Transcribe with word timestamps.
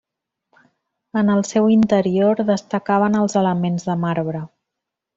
En 1.21 1.29
el 1.33 1.43
seu 1.49 1.69
interior 1.75 2.43
destacaven 2.49 3.21
els 3.23 3.39
elements 3.45 3.89
de 3.93 4.01
marbre. 4.09 4.47